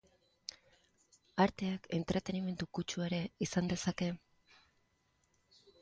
[1.45, 4.09] Arteak entretenimendu kutsua ere izan dezake?